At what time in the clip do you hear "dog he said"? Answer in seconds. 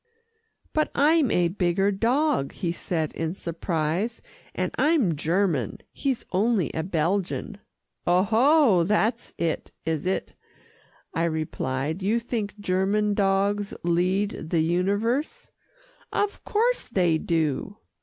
1.91-3.13